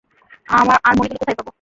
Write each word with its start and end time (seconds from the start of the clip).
আর 0.85 0.93
মণিগুলো 0.97 1.19
কোথায় 1.21 1.37
পাব? 1.37 1.47